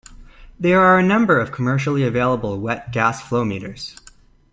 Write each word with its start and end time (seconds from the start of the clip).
There 0.59 0.79
are 0.81 0.97
a 0.97 1.03
number 1.03 1.39
of 1.39 1.51
commercially 1.51 2.01
available 2.01 2.59
wet 2.59 2.91
gas 2.91 3.21
flow 3.21 3.45
meters. 3.45 3.95